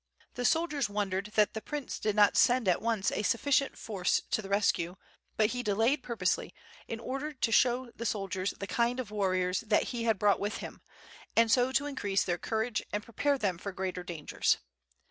The 0.33 0.45
soldiers 0.45 0.89
wondered 0.89 1.31
that 1.35 1.53
the 1.53 1.61
Prince 1.61 1.99
did 1.99 2.15
not 2.15 2.35
send 2.35 2.67
at 2.67 2.81
once 2.81 3.11
a 3.11 3.21
sufficient 3.21 3.77
force 3.77 4.19
to 4.31 4.41
the 4.41 4.49
rescue; 4.49 4.95
but 5.37 5.51
he 5.51 5.61
delayed 5.61 6.01
purposely 6.01 6.55
in 6.87 6.99
order 6.99 7.31
to 7.33 7.51
show 7.51 7.91
the 7.91 8.03
soldiers 8.07 8.55
the 8.59 8.65
kind 8.65 8.99
of 8.99 9.11
warriors 9.11 9.59
that 9.59 9.89
he 9.93 10.05
had 10.05 10.17
brought 10.17 10.39
with 10.39 10.57
him, 10.57 10.81
and 11.35 11.51
so 11.51 11.71
to 11.73 11.85
increase 11.85 12.23
their 12.23 12.39
courage 12.39 12.81
and 12.91 13.03
prepare 13.03 13.37
them 13.37 13.59
for 13.59 13.71
greater 13.71 14.01
dangers. 14.01 14.57